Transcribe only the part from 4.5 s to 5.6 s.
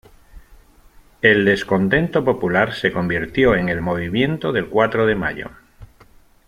del Cuatro de Mayo.